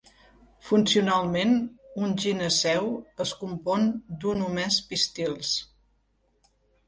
Funcionalment, 0.67 1.51
un 2.07 2.15
gineceu 2.23 2.89
es 3.27 3.33
compon 3.43 3.85
d'un 4.23 4.43
o 4.49 4.49
més 4.57 4.79
pistils. 4.95 5.53